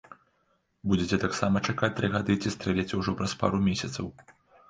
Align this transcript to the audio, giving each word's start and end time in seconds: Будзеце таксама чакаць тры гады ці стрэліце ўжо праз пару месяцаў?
Будзеце 0.93 1.19
таксама 1.25 1.61
чакаць 1.73 1.91
тры 2.01 2.09
гады 2.15 2.37
ці 2.41 2.53
стрэліце 2.55 2.93
ўжо 3.01 3.11
праз 3.19 3.35
пару 3.43 3.57
месяцаў? 3.69 4.05